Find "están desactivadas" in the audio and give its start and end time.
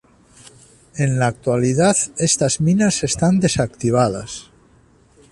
3.03-4.49